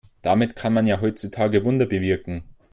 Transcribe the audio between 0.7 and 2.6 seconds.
man ja heutzutage Wunder bewirken.